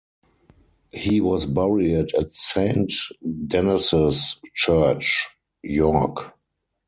[0.91, 2.91] He was buried at Saint
[3.45, 5.27] Denys's Church,
[5.61, 6.33] York.